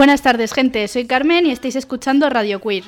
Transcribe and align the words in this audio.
Buenas 0.00 0.22
tardes, 0.22 0.54
gente. 0.54 0.88
Soy 0.88 1.04
Carmen 1.04 1.44
y 1.44 1.50
estáis 1.50 1.76
escuchando 1.76 2.30
Radio 2.30 2.58
Queer. 2.58 2.84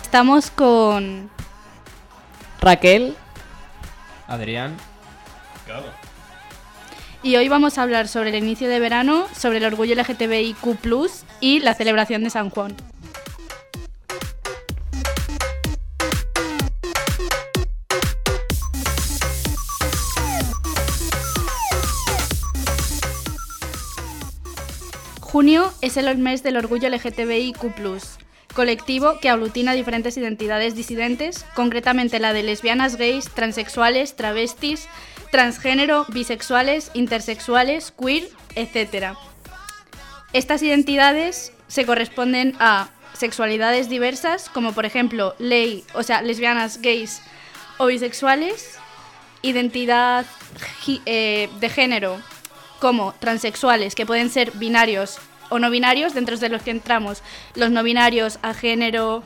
Estamos 0.00 0.52
con 0.52 1.28
Raquel, 2.60 3.16
Adrián. 4.28 4.76
y 7.24 7.34
hoy 7.34 7.48
vamos 7.48 7.76
a 7.76 7.82
hablar 7.82 8.06
sobre 8.06 8.28
el 8.28 8.36
inicio 8.36 8.68
de 8.68 8.78
verano, 8.78 9.26
sobre 9.36 9.58
el 9.58 9.64
orgullo 9.64 9.96
LGTBIQ 9.96 11.10
y 11.40 11.58
la 11.58 11.74
celebración 11.74 12.22
de 12.22 12.30
San 12.30 12.50
Juan. 12.50 12.76
Junio 25.30 25.72
es 25.80 25.96
el 25.96 26.18
mes 26.18 26.42
del 26.42 26.56
orgullo 26.56 26.88
LGTBIQ, 26.88 27.56
colectivo 28.52 29.20
que 29.20 29.28
aglutina 29.28 29.74
diferentes 29.74 30.16
identidades 30.16 30.74
disidentes, 30.74 31.46
concretamente 31.54 32.18
la 32.18 32.32
de 32.32 32.42
lesbianas, 32.42 32.96
gays, 32.96 33.30
transexuales, 33.30 34.16
travestis, 34.16 34.88
transgénero, 35.30 36.04
bisexuales, 36.08 36.90
intersexuales, 36.94 37.92
queer, 37.92 38.28
etc. 38.56 39.14
Estas 40.32 40.64
identidades 40.64 41.52
se 41.68 41.86
corresponden 41.86 42.56
a 42.58 42.88
sexualidades 43.12 43.88
diversas, 43.88 44.48
como 44.48 44.72
por 44.72 44.84
ejemplo 44.84 45.36
ley, 45.38 45.84
o 45.94 46.02
sea, 46.02 46.22
lesbianas, 46.22 46.82
gays 46.82 47.22
o 47.78 47.86
bisexuales, 47.86 48.78
identidad 49.42 50.26
eh, 51.06 51.48
de 51.60 51.68
género, 51.68 52.18
como 52.80 53.12
transexuales, 53.18 53.94
que 53.94 54.06
pueden 54.06 54.30
ser 54.30 54.52
binarios 54.52 55.18
o 55.50 55.58
no 55.58 55.70
binarios, 55.70 56.14
dentro 56.14 56.36
de 56.36 56.48
los 56.48 56.62
que 56.62 56.70
entramos 56.70 57.22
los 57.54 57.70
no 57.70 57.82
binarios 57.82 58.38
a 58.42 58.54
género, 58.54 59.22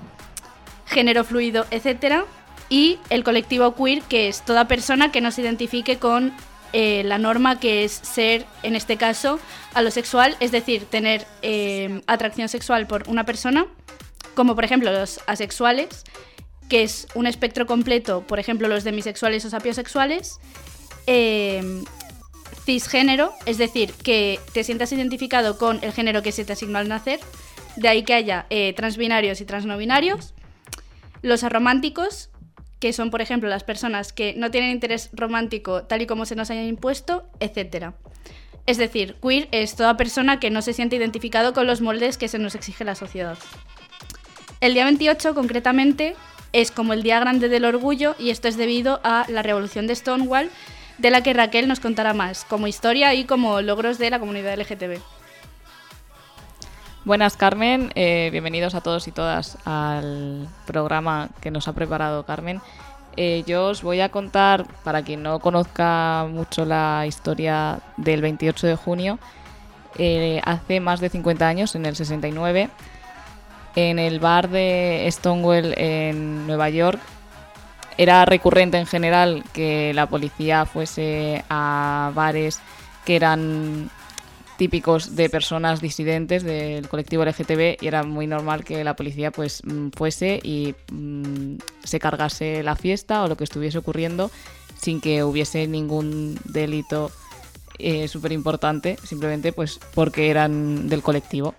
género 0.86 1.24
fluido, 1.24 1.66
etc. 1.70 2.24
Y 2.68 2.98
el 3.10 3.24
colectivo 3.24 3.74
queer, 3.74 4.02
que 4.02 4.28
es 4.28 4.44
toda 4.44 4.66
persona 4.66 5.12
que 5.12 5.20
no 5.20 5.30
se 5.30 5.42
identifique 5.42 5.98
con 5.98 6.32
eh, 6.72 7.04
la 7.04 7.18
norma 7.18 7.60
que 7.60 7.84
es 7.84 7.92
ser, 7.92 8.46
en 8.64 8.74
este 8.74 8.96
caso, 8.96 9.38
alosexual, 9.74 10.36
es 10.40 10.50
decir, 10.50 10.86
tener 10.86 11.24
eh, 11.42 12.02
atracción 12.06 12.48
sexual 12.48 12.88
por 12.88 13.08
una 13.08 13.24
persona, 13.24 13.66
como 14.34 14.56
por 14.56 14.64
ejemplo 14.64 14.90
los 14.90 15.20
asexuales, 15.26 16.02
que 16.68 16.82
es 16.82 17.06
un 17.14 17.26
espectro 17.28 17.66
completo, 17.66 18.22
por 18.26 18.40
ejemplo 18.40 18.66
los 18.66 18.82
demisexuales 18.82 19.44
o 19.44 19.50
sapiosexuales, 19.50 20.40
eh, 21.06 21.84
cisgénero, 22.64 23.32
es 23.46 23.58
decir, 23.58 23.92
que 23.92 24.40
te 24.52 24.64
sientas 24.64 24.92
identificado 24.92 25.58
con 25.58 25.78
el 25.82 25.92
género 25.92 26.22
que 26.22 26.32
se 26.32 26.44
te 26.44 26.54
asignó 26.54 26.78
al 26.78 26.88
nacer, 26.88 27.20
de 27.76 27.88
ahí 27.88 28.04
que 28.04 28.14
haya 28.14 28.46
eh, 28.50 28.72
transbinarios 28.74 29.40
y 29.40 29.44
transnobinarios, 29.44 30.34
los 31.22 31.44
arománticos, 31.44 32.30
que 32.80 32.92
son, 32.92 33.10
por 33.10 33.22
ejemplo, 33.22 33.48
las 33.48 33.64
personas 33.64 34.12
que 34.12 34.34
no 34.36 34.50
tienen 34.50 34.70
interés 34.70 35.10
romántico 35.12 35.84
tal 35.84 36.02
y 36.02 36.06
como 36.06 36.26
se 36.26 36.36
nos 36.36 36.50
hayan 36.50 36.66
impuesto, 36.66 37.26
etc. 37.40 37.92
Es 38.66 38.78
decir, 38.78 39.16
queer 39.22 39.48
es 39.52 39.76
toda 39.76 39.96
persona 39.96 40.38
que 40.40 40.50
no 40.50 40.62
se 40.62 40.72
siente 40.72 40.96
identificado 40.96 41.52
con 41.52 41.66
los 41.66 41.80
moldes 41.80 42.18
que 42.18 42.28
se 42.28 42.38
nos 42.38 42.54
exige 42.54 42.84
la 42.84 42.94
sociedad. 42.94 43.38
El 44.60 44.74
día 44.74 44.84
28, 44.84 45.34
concretamente, 45.34 46.14
es 46.52 46.70
como 46.70 46.92
el 46.92 47.02
Día 47.02 47.20
Grande 47.20 47.48
del 47.48 47.64
Orgullo 47.64 48.14
y 48.18 48.30
esto 48.30 48.48
es 48.48 48.56
debido 48.56 49.00
a 49.02 49.26
la 49.28 49.42
revolución 49.42 49.86
de 49.86 49.94
Stonewall, 49.96 50.50
de 50.98 51.10
la 51.10 51.22
que 51.22 51.32
Raquel 51.32 51.68
nos 51.68 51.80
contará 51.80 52.14
más, 52.14 52.44
como 52.44 52.66
historia 52.66 53.14
y 53.14 53.24
como 53.24 53.60
logros 53.60 53.98
de 53.98 54.10
la 54.10 54.18
comunidad 54.18 54.58
LGTB. 54.58 55.00
buenas 57.04 57.36
Carmen, 57.36 57.90
eh, 57.94 58.28
bienvenidos 58.32 58.74
a 58.74 58.80
todos 58.80 59.08
y 59.08 59.12
todas 59.12 59.58
al 59.64 60.48
programa 60.66 61.28
que 61.40 61.50
nos 61.50 61.68
ha 61.68 61.72
preparado 61.72 62.24
Carmen. 62.24 62.60
Eh, 63.16 63.44
yo 63.46 63.66
os 63.66 63.82
voy 63.82 64.00
a 64.00 64.08
contar, 64.08 64.66
para 64.82 65.02
quien 65.02 65.22
no 65.22 65.38
conozca 65.38 66.26
mucho 66.28 66.64
la 66.64 67.04
historia 67.06 67.80
del 67.96 68.22
28 68.22 68.66
de 68.66 68.76
junio, 68.76 69.18
eh, 69.98 70.40
hace 70.44 70.80
más 70.80 71.00
de 71.00 71.10
50 71.10 71.46
años, 71.46 71.74
en 71.76 71.86
el 71.86 71.94
69, 71.94 72.70
en 73.76 73.98
el 73.98 74.18
bar 74.18 74.48
de 74.48 75.06
Stonewall 75.10 75.74
en 75.76 76.46
Nueva 76.46 76.70
York, 76.70 77.00
era 77.98 78.24
recurrente 78.24 78.78
en 78.78 78.86
general 78.86 79.44
que 79.52 79.92
la 79.94 80.08
policía 80.08 80.66
fuese 80.66 81.44
a 81.48 82.12
bares 82.14 82.60
que 83.04 83.16
eran 83.16 83.90
típicos 84.56 85.16
de 85.16 85.28
personas 85.28 85.80
disidentes 85.80 86.42
del 86.44 86.88
colectivo 86.88 87.24
LGTB 87.24 87.82
y 87.82 87.86
era 87.86 88.02
muy 88.04 88.26
normal 88.26 88.64
que 88.64 88.84
la 88.84 88.94
policía 88.94 89.30
pues 89.30 89.62
mm, 89.64 89.88
fuese 89.90 90.40
y 90.42 90.74
mm, 90.92 91.56
se 91.82 91.98
cargase 91.98 92.62
la 92.62 92.76
fiesta 92.76 93.24
o 93.24 93.28
lo 93.28 93.36
que 93.36 93.44
estuviese 93.44 93.78
ocurriendo 93.78 94.30
sin 94.76 95.00
que 95.00 95.24
hubiese 95.24 95.66
ningún 95.66 96.38
delito 96.44 97.10
eh, 97.78 98.06
súper 98.06 98.32
importante, 98.32 98.96
simplemente 99.02 99.52
pues 99.52 99.80
porque 99.94 100.30
eran 100.30 100.88
del 100.88 101.02
colectivo. 101.02 101.54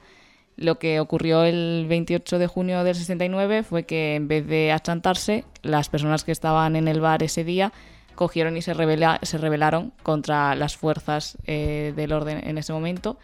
Lo 0.57 0.79
que 0.79 0.99
ocurrió 1.01 1.43
el 1.43 1.85
28 1.89 2.39
de 2.39 2.47
junio 2.47 2.83
del 2.83 2.95
69 2.95 3.63
fue 3.63 3.83
que 3.83 4.15
en 4.15 4.27
vez 4.27 4.47
de 4.47 4.71
achantarse, 4.71 5.43
las 5.63 5.89
personas 5.89 6.23
que 6.23 6.31
estaban 6.31 6.75
en 6.75 6.87
el 6.87 7.01
bar 7.01 7.23
ese 7.23 7.43
día 7.43 7.73
cogieron 8.15 8.55
y 8.55 8.61
se, 8.61 8.73
rebela- 8.73 9.19
se 9.23 9.37
rebelaron 9.37 9.91
contra 10.01 10.55
las 10.55 10.77
fuerzas 10.77 11.37
eh, 11.45 11.91
del 11.97 12.13
orden 12.13 12.47
en 12.47 12.57
ese 12.57 12.71
momento 12.71 13.17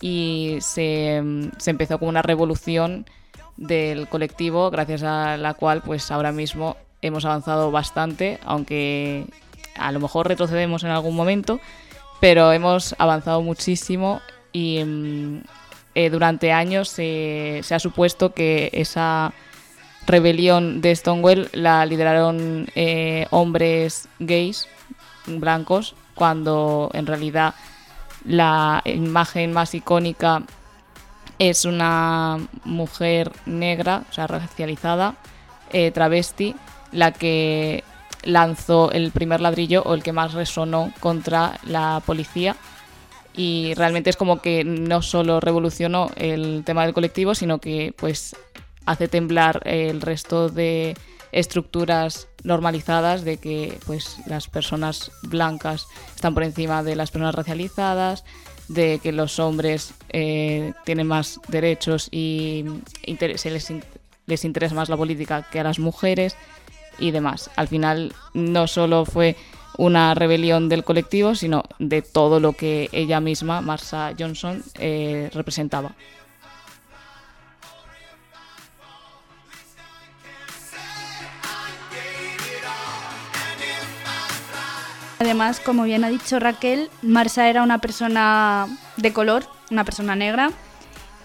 y 0.00 0.56
se, 0.60 1.22
se 1.58 1.70
empezó 1.70 1.98
como 1.98 2.08
una 2.08 2.22
revolución 2.22 3.04
del 3.58 4.08
colectivo 4.08 4.70
gracias 4.70 5.02
a 5.02 5.36
la 5.36 5.52
cual 5.54 5.82
pues 5.82 6.10
ahora 6.10 6.32
mismo 6.32 6.76
hemos 7.02 7.26
avanzado 7.26 7.70
bastante, 7.70 8.38
aunque 8.46 9.26
a 9.76 9.92
lo 9.92 10.00
mejor 10.00 10.26
retrocedemos 10.28 10.82
en 10.84 10.90
algún 10.90 11.14
momento, 11.14 11.60
pero 12.20 12.50
hemos 12.52 12.94
avanzado 12.98 13.42
muchísimo 13.42 14.22
y 14.52 14.82
mm, 14.82 15.42
eh, 15.94 16.10
durante 16.10 16.52
años 16.52 16.88
se, 16.88 17.60
se 17.62 17.74
ha 17.74 17.78
supuesto 17.78 18.32
que 18.32 18.70
esa 18.72 19.32
rebelión 20.06 20.80
de 20.80 20.94
Stonewall 20.94 21.48
la 21.52 21.86
lideraron 21.86 22.66
eh, 22.74 23.26
hombres 23.30 24.08
gays 24.18 24.68
blancos 25.26 25.94
cuando 26.14 26.90
en 26.92 27.06
realidad 27.06 27.54
la 28.24 28.82
imagen 28.84 29.52
más 29.52 29.74
icónica 29.74 30.42
es 31.38 31.64
una 31.64 32.38
mujer 32.64 33.32
negra, 33.44 34.04
o 34.08 34.12
sea, 34.12 34.26
racializada, 34.26 35.16
eh, 35.72 35.90
travesti, 35.90 36.54
la 36.92 37.12
que 37.12 37.82
lanzó 38.22 38.92
el 38.92 39.10
primer 39.10 39.40
ladrillo 39.40 39.82
o 39.82 39.94
el 39.94 40.02
que 40.02 40.12
más 40.12 40.32
resonó 40.32 40.92
contra 41.00 41.58
la 41.64 42.00
policía. 42.06 42.56
Y 43.36 43.74
realmente 43.74 44.10
es 44.10 44.16
como 44.16 44.40
que 44.40 44.64
no 44.64 45.02
solo 45.02 45.40
revolucionó 45.40 46.10
el 46.16 46.62
tema 46.64 46.84
del 46.84 46.94
colectivo, 46.94 47.34
sino 47.34 47.58
que 47.58 47.92
pues 47.96 48.36
hace 48.86 49.08
temblar 49.08 49.60
el 49.64 50.00
resto 50.00 50.48
de 50.48 50.96
estructuras 51.32 52.28
normalizadas 52.44 53.24
de 53.24 53.38
que 53.38 53.78
pues 53.86 54.18
las 54.26 54.46
personas 54.46 55.10
blancas 55.22 55.88
están 56.14 56.32
por 56.32 56.44
encima 56.44 56.84
de 56.84 56.94
las 56.94 57.10
personas 57.10 57.34
racializadas, 57.34 58.24
de 58.68 59.00
que 59.02 59.10
los 59.10 59.38
hombres 59.40 59.94
eh, 60.10 60.72
tienen 60.84 61.08
más 61.08 61.40
derechos 61.48 62.08
y 62.12 62.64
se 63.36 63.50
les, 63.50 63.72
les 64.26 64.44
interesa 64.44 64.74
más 64.74 64.88
la 64.88 64.96
política 64.96 65.46
que 65.50 65.60
a 65.60 65.64
las 65.64 65.78
mujeres 65.80 66.36
y 66.98 67.10
demás. 67.10 67.50
Al 67.56 67.68
final 67.68 68.14
no 68.32 68.68
solo 68.68 69.04
fue 69.04 69.36
una 69.76 70.14
rebelión 70.14 70.68
del 70.68 70.84
colectivo, 70.84 71.34
sino 71.34 71.64
de 71.78 72.02
todo 72.02 72.40
lo 72.40 72.52
que 72.52 72.88
ella 72.92 73.20
misma, 73.20 73.60
Marsha 73.60 74.12
Johnson, 74.18 74.62
eh, 74.78 75.30
representaba. 75.32 75.92
Además, 85.18 85.58
como 85.60 85.84
bien 85.84 86.04
ha 86.04 86.10
dicho 86.10 86.38
Raquel, 86.38 86.90
Marsha 87.00 87.48
era 87.48 87.62
una 87.62 87.78
persona 87.78 88.66
de 88.98 89.12
color, 89.12 89.46
una 89.70 89.84
persona 89.84 90.14
negra, 90.16 90.50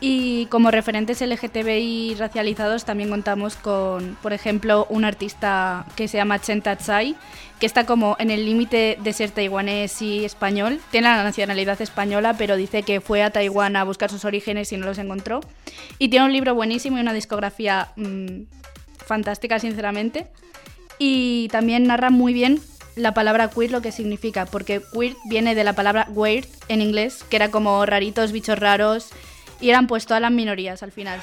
y 0.02 0.46
como 0.46 0.72
referentes 0.72 1.22
LGTBI 1.22 2.16
racializados 2.18 2.86
también 2.86 3.10
contamos 3.10 3.56
con, 3.56 4.18
por 4.22 4.32
ejemplo, 4.32 4.88
un 4.90 5.04
artista 5.04 5.86
que 5.96 6.08
se 6.08 6.18
llama 6.18 6.40
Chen 6.40 6.62
Tsai, 6.62 7.18
que 7.60 7.66
está 7.66 7.86
como 7.86 8.16
en 8.20 8.32
el 8.32 8.46
límite 8.46 8.98
de 9.02 9.12
ser 9.14 9.32
taiwanés 9.32 10.02
y 10.02 10.24
español. 10.24 10.80
Tiene 10.92 11.10
la 11.10 11.24
nacionalidad 11.24 11.82
española, 11.82 12.36
pero 12.38 12.56
dice 12.56 12.84
que 12.84 13.02
fue 13.02 13.24
a 13.24 13.32
Taiwán 13.32 13.76
a 13.76 13.84
buscar 13.84 14.10
sus 14.10 14.24
orígenes 14.24 14.72
y 14.72 14.78
no 14.78 14.86
los 14.86 14.98
encontró. 15.00 15.42
Y 15.98 16.08
tiene 16.08 16.26
un 16.26 16.32
libro 16.32 16.56
buenísimo 16.56 16.98
y 16.98 17.02
una 17.02 17.14
discografía 17.14 17.90
mm, 17.98 18.44
fantástica, 19.06 19.60
sinceramente. 19.60 20.28
Y 20.98 21.50
también 21.50 21.84
narra 21.84 22.10
muy 22.10 22.32
bien 22.32 22.62
la 22.96 23.14
palabra 23.14 23.50
queer 23.50 23.72
lo 23.72 23.82
que 23.82 23.92
significa, 23.92 24.46
porque 24.46 24.82
queer 24.94 25.16
viene 25.26 25.56
de 25.56 25.64
la 25.66 25.74
palabra 25.74 26.08
weird 26.10 26.48
en 26.70 26.82
inglés, 26.82 27.26
que 27.30 27.36
era 27.36 27.52
como 27.52 27.86
raritos, 27.86 28.32
bichos 28.32 28.60
raros, 28.60 29.10
y 29.62 29.70
eran 29.70 29.88
pues 29.88 30.06
todas 30.06 30.22
las 30.22 30.32
minorías 30.32 30.84
al 30.84 30.92
final. 30.92 31.20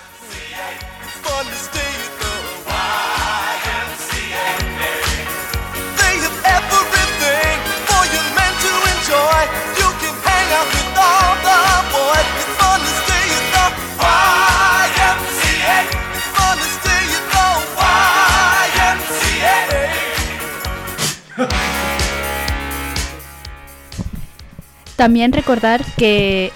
También 24.96 25.32
recordar 25.32 25.84
que 25.98 26.52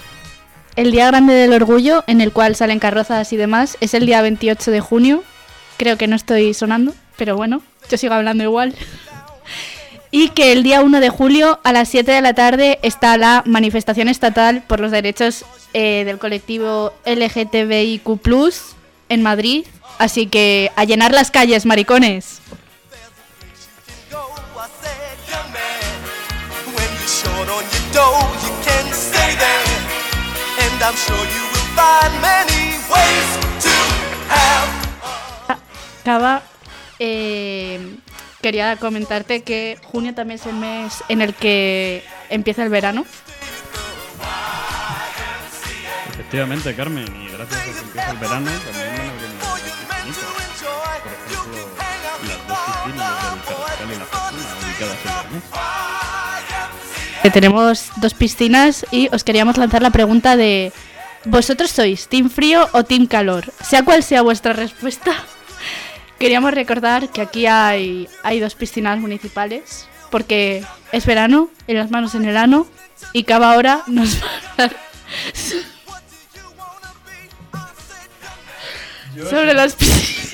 el 0.75 0.91
Día 0.91 1.07
Grande 1.07 1.33
del 1.33 1.53
Orgullo, 1.53 2.03
en 2.07 2.21
el 2.21 2.31
cual 2.31 2.55
salen 2.55 2.79
carrozas 2.79 3.31
y 3.33 3.37
demás, 3.37 3.77
es 3.81 3.93
el 3.93 4.05
día 4.05 4.21
28 4.21 4.71
de 4.71 4.79
junio. 4.79 5.23
Creo 5.77 5.97
que 5.97 6.07
no 6.07 6.15
estoy 6.15 6.53
sonando, 6.53 6.93
pero 7.17 7.35
bueno, 7.35 7.61
yo 7.89 7.97
sigo 7.97 8.13
hablando 8.13 8.43
igual. 8.43 8.75
Y 10.13 10.27
que 10.31 10.51
el 10.51 10.61
día 10.61 10.81
1 10.81 10.99
de 10.99 11.07
julio 11.07 11.61
a 11.63 11.71
las 11.71 11.87
7 11.87 12.11
de 12.11 12.19
la 12.19 12.33
tarde 12.33 12.79
está 12.83 13.17
la 13.17 13.43
manifestación 13.45 14.09
estatal 14.09 14.61
por 14.67 14.81
los 14.81 14.91
derechos 14.91 15.45
eh, 15.73 16.03
del 16.05 16.17
colectivo 16.17 16.91
LGTBIQ 17.05 18.19
en 19.07 19.23
Madrid. 19.23 19.65
Así 19.99 20.27
que 20.27 20.69
a 20.75 20.83
llenar 20.83 21.13
las 21.13 21.31
calles, 21.31 21.65
maricones. 21.65 22.41
Acaba, 36.01 36.41
eh, 36.97 37.97
quería 38.41 38.75
comentarte 38.77 39.43
que 39.43 39.77
junio 39.83 40.15
también 40.15 40.39
es 40.39 40.45
el 40.47 40.55
mes 40.55 41.03
en 41.07 41.21
el 41.21 41.35
que 41.35 42.03
empieza 42.29 42.63
el 42.63 42.69
verano. 42.69 43.05
Efectivamente, 46.13 46.75
Carmen, 46.75 47.05
y 47.15 47.27
gracias 47.31 47.59
a 47.59 47.63
que 47.63 47.79
empieza 47.79 48.11
el 48.11 48.17
verano 48.17 48.49
también 48.49 48.97
van 48.97 49.09
abriendo 49.09 49.45
Por 51.03 51.13
ejemplo, 51.13 51.59
las 52.27 52.47
dos 52.47 52.57
piscinas 52.65 53.21
del 53.21 53.45
Carrascal 53.45 53.91
y 53.91 53.99
la 53.99 54.05
Fortuna, 54.05 54.47
ubicadas 54.65 55.05
en 55.05 55.33
mes. 55.33 55.90
Tenemos 57.29 57.89
dos 57.97 58.13
piscinas 58.13 58.85
y 58.91 59.07
os 59.13 59.23
queríamos 59.23 59.57
lanzar 59.57 59.81
la 59.81 59.91
pregunta 59.91 60.35
de 60.35 60.73
¿Vosotros 61.25 61.69
sois 61.69 62.07
team 62.09 62.29
frío 62.33 62.67
o 62.73 62.83
team 62.83 63.05
calor? 63.05 63.53
Sea 63.61 63.85
cual 63.85 64.01
sea 64.01 64.23
vuestra 64.23 64.53
respuesta, 64.53 65.13
queríamos 66.19 66.51
recordar 66.51 67.09
que 67.09 67.21
aquí 67.21 67.45
hay, 67.45 68.09
hay 68.23 68.39
dos 68.39 68.55
piscinas 68.55 68.97
municipales, 68.97 69.87
porque 70.09 70.65
es 70.91 71.05
verano, 71.05 71.49
y 71.67 71.73
las 71.73 71.91
manos 71.91 72.15
en 72.15 72.25
el 72.25 72.37
ano, 72.37 72.65
y 73.13 73.23
cada 73.23 73.55
hora 73.55 73.83
nos 73.85 74.17
va 74.21 74.27
a 74.27 74.57
dar 74.57 74.75
sobre 79.29 79.53
las 79.53 79.75
piscinas. 79.75 80.31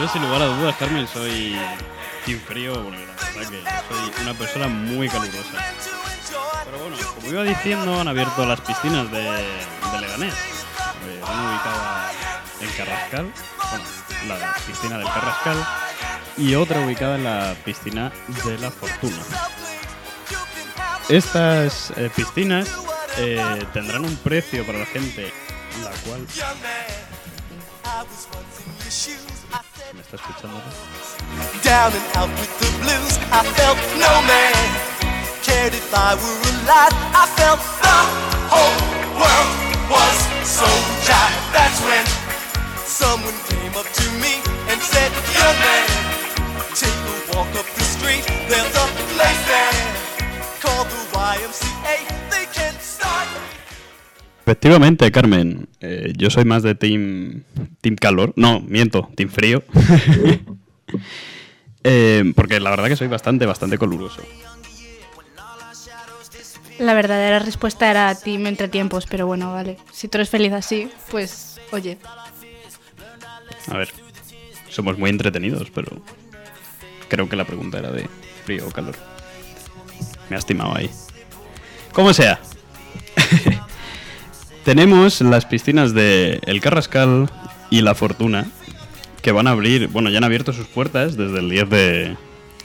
Yo 0.00 0.08
sin 0.08 0.22
lugar 0.22 0.42
a 0.42 0.46
dudas, 0.46 0.74
Carmen, 0.78 1.06
soy 1.06 1.56
team 2.26 2.40
frío 2.40 2.72
porque 3.34 3.62
soy 3.88 4.22
una 4.22 4.34
persona 4.34 4.66
muy 4.66 5.08
calurosa. 5.08 5.91
Pero 6.72 6.84
bueno, 6.84 6.96
como 7.14 7.28
iba 7.28 7.42
diciendo, 7.42 8.00
han 8.00 8.08
abierto 8.08 8.46
las 8.46 8.58
piscinas 8.62 9.10
de, 9.10 9.20
Leganés. 10.00 10.32
Están 10.32 11.46
ubicadas 11.46 12.14
en 12.62 12.70
Carrascal, 12.70 13.32
bueno, 13.70 14.38
la 14.38 14.54
piscina 14.66 14.96
del 14.96 15.06
Carrascal, 15.06 15.66
y 16.38 16.54
otra 16.54 16.80
ubicada 16.80 17.16
en 17.16 17.24
la 17.24 17.54
piscina 17.62 18.10
de 18.46 18.56
la 18.56 18.70
Fortuna. 18.70 19.18
Estas 21.10 21.92
eh, 21.98 22.10
piscinas 22.16 22.70
eh, 23.18 23.66
tendrán 23.74 24.06
un 24.06 24.16
precio 24.16 24.64
para 24.64 24.78
la 24.78 24.86
gente, 24.86 25.30
la 25.84 25.90
cual... 25.90 26.26
¿Me 29.92 30.00
está 30.00 30.16
escuchando? 30.16 30.62
If 35.74 35.92
I 35.94 36.14
were 36.14 36.40
alive. 36.50 36.94
I 37.12 37.24
felt 37.36 37.60
the 37.60 38.22
was 39.92 40.18
so 40.46 40.68
jive. 41.06 41.40
That's 41.52 41.78
when 41.86 42.04
Someone 42.86 43.34
came 43.48 43.74
up 43.76 43.88
to 44.00 44.06
me 44.22 44.34
and 44.70 44.80
said, 44.80 45.10
Young 45.36 45.58
take 46.74 47.00
a 47.12 47.36
walk 47.36 47.48
up 47.60 47.66
the 47.74 47.84
street. 47.84 48.24
There's 48.48 48.74
a 48.74 48.86
place 49.12 49.42
there 49.48 49.74
called 50.60 50.88
the 50.88 51.00
YMCA. 51.12 52.22
Efectivamente, 54.44 55.10
Carmen, 55.12 55.68
eh, 55.80 56.12
yo 56.16 56.28
soy 56.28 56.44
más 56.44 56.64
de 56.64 56.74
team, 56.74 57.44
team 57.80 57.94
calor. 57.94 58.32
No, 58.34 58.60
miento, 58.60 59.08
team 59.14 59.28
frío. 59.28 59.62
eh, 61.84 62.32
porque 62.34 62.58
la 62.58 62.70
verdad 62.70 62.88
que 62.88 62.96
soy 62.96 63.06
bastante, 63.06 63.46
bastante 63.46 63.78
coluroso. 63.78 64.20
La 66.78 66.94
verdadera 66.94 67.38
respuesta 67.38 67.90
era 67.90 68.14
team 68.14 68.46
entre 68.46 68.68
tiempos, 68.68 69.06
pero 69.08 69.26
bueno, 69.26 69.52
vale. 69.52 69.76
Si 69.92 70.08
tú 70.08 70.18
eres 70.18 70.30
feliz 70.30 70.52
así, 70.52 70.90
pues 71.10 71.60
oye, 71.70 71.98
a 73.68 73.76
ver, 73.76 73.88
somos 74.68 74.98
muy 74.98 75.10
entretenidos, 75.10 75.70
pero 75.74 76.02
creo 77.08 77.28
que 77.28 77.36
la 77.36 77.44
pregunta 77.44 77.78
era 77.78 77.90
de 77.90 78.08
frío 78.44 78.66
o 78.66 78.70
calor. 78.70 78.96
Me 80.28 80.36
ha 80.36 80.38
estimado 80.38 80.76
ahí. 80.76 80.90
Como 81.92 82.12
sea. 82.12 82.40
Tenemos 84.64 85.20
las 85.20 85.44
piscinas 85.44 85.92
de 85.92 86.40
El 86.46 86.60
Carrascal 86.60 87.30
y 87.70 87.82
La 87.82 87.94
Fortuna, 87.94 88.46
que 89.20 89.32
van 89.32 89.46
a 89.46 89.50
abrir, 89.50 89.88
bueno, 89.88 90.08
ya 90.08 90.18
han 90.18 90.24
abierto 90.24 90.52
sus 90.52 90.66
puertas 90.66 91.16
desde 91.16 91.40
el 91.40 91.50
10 91.50 91.70
de, 91.70 92.16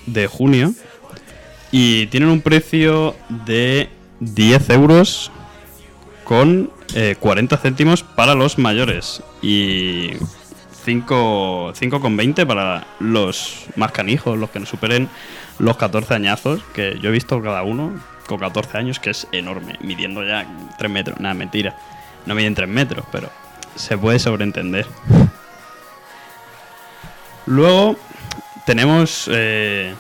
de 0.06 0.28
junio. 0.28 0.74
Y 1.72 2.06
tienen 2.08 2.30
un 2.30 2.42
precio 2.42 3.16
de 3.46 3.90
10 4.19 4.69
euros 4.71 5.31
con 6.24 6.71
40 7.19 7.55
eh, 7.55 7.59
céntimos 7.62 8.03
para 8.03 8.36
los 8.36 8.57
mayores 8.57 9.21
y 9.41 10.13
5,20 10.86 12.45
para 12.45 12.88
los 13.00 13.65
más 13.75 13.91
canijos, 13.91 14.38
los 14.38 14.50
que 14.50 14.59
no 14.59 14.65
superen 14.65 15.09
los 15.59 15.77
14 15.77 16.13
añazos, 16.13 16.62
que 16.74 16.97
yo 17.01 17.09
he 17.09 17.12
visto 17.12 17.41
cada 17.41 17.63
uno 17.63 17.93
con 18.27 18.39
14 18.39 18.77
años, 18.77 19.00
que 19.00 19.09
es 19.09 19.27
enorme, 19.31 19.77
midiendo 19.81 20.24
ya 20.24 20.45
3 20.77 20.91
metros. 20.91 21.19
Nada, 21.19 21.33
mentira. 21.33 21.75
No 22.25 22.36
miden 22.36 22.55
3 22.55 22.67
metros, 22.67 23.05
pero 23.12 23.29
se 23.75 23.97
puede 23.97 24.19
sobreentender. 24.19 24.86
Luego 27.45 27.95
tenemos 28.65 29.29
eh, 29.31 29.93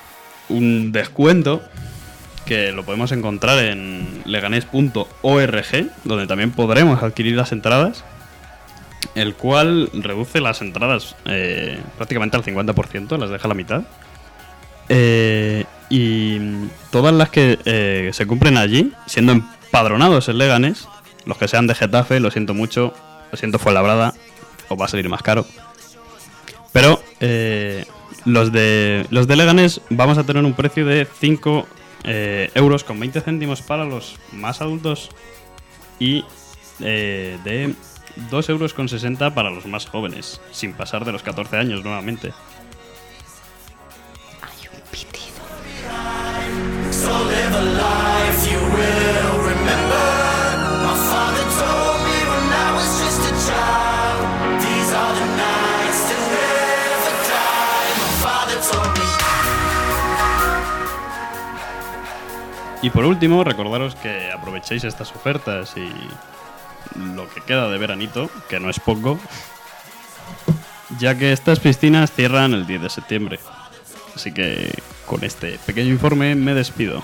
un 0.49 0.91
descuento 0.91 1.61
que 2.47 2.71
lo 2.71 2.83
podemos 2.83 3.11
encontrar 3.11 3.59
en 3.59 4.21
leganés.org, 4.25 5.91
donde 6.05 6.27
también 6.27 6.51
podremos 6.51 7.03
adquirir 7.03 7.35
las 7.35 7.51
entradas, 7.51 8.05
el 9.15 9.35
cual 9.35 9.89
reduce 9.93 10.39
las 10.39 10.61
entradas 10.61 11.15
eh, 11.25 11.77
prácticamente 11.97 12.37
al 12.37 12.43
50%, 12.43 13.17
las 13.17 13.29
deja 13.29 13.45
a 13.45 13.49
la 13.49 13.53
mitad. 13.53 13.83
Eh, 14.87 15.65
y 15.89 16.39
todas 16.89 17.13
las 17.13 17.29
que 17.29 17.59
eh, 17.65 18.11
se 18.13 18.25
cumplen 18.25 18.57
allí, 18.57 18.93
siendo 19.05 19.33
empadronados 19.33 20.29
en 20.29 20.37
Leganés, 20.37 20.87
los 21.25 21.37
que 21.37 21.49
sean 21.49 21.67
de 21.67 21.75
Getafe, 21.75 22.21
lo 22.21 22.31
siento 22.31 22.53
mucho, 22.53 22.93
lo 23.29 23.37
siento 23.37 23.59
fue 23.59 23.73
labrada, 23.73 24.13
os 24.69 24.79
va 24.79 24.85
a 24.85 24.87
salir 24.87 25.09
más 25.09 25.21
caro. 25.21 25.45
Pero 26.71 27.01
los 28.25 28.51
de 28.51 29.05
los 29.09 29.27
de 29.27 29.35
Leganés 29.35 29.81
vamos 29.89 30.17
a 30.17 30.23
tener 30.23 30.45
un 30.45 30.53
precio 30.53 30.85
de 30.85 31.07
5 31.19 31.67
eh, 32.09 32.49
euros 32.55 32.85
con 32.85 32.99
20 32.99 33.19
céntimos 33.19 33.61
para 33.61 33.83
los 33.83 34.15
más 34.31 34.61
adultos 34.61 35.09
y 35.99 36.23
eh, 36.79 37.37
de 37.43 37.75
2 38.29 38.49
euros 38.49 38.73
con 38.73 38.87
60 38.87 39.35
para 39.35 39.49
los 39.49 39.65
más 39.65 39.85
jóvenes, 39.85 40.39
sin 40.51 40.73
pasar 40.73 41.03
de 41.03 41.11
los 41.11 41.21
14 41.21 41.57
años 41.57 41.83
nuevamente. 41.83 42.31
Hay 44.41 44.67
un 44.73 44.81
pitido. 44.89 45.35
Y 62.81 62.89
por 62.91 63.05
último, 63.05 63.43
recordaros 63.43 63.95
que 63.95 64.31
aprovechéis 64.31 64.83
estas 64.83 65.11
ofertas 65.11 65.73
y 65.75 65.89
lo 67.15 67.27
que 67.29 67.41
queda 67.41 67.69
de 67.69 67.77
veranito, 67.77 68.29
que 68.49 68.59
no 68.59 68.69
es 68.69 68.79
poco, 68.79 69.19
ya 70.99 71.17
que 71.17 71.31
estas 71.31 71.59
piscinas 71.59 72.11
cierran 72.11 72.53
el 72.53 72.67
10 72.67 72.81
de 72.83 72.89
septiembre. 72.89 73.39
Así 74.15 74.31
que 74.31 74.71
con 75.05 75.23
este 75.23 75.59
pequeño 75.65 75.89
informe 75.89 76.35
me 76.35 76.53
despido. 76.53 77.01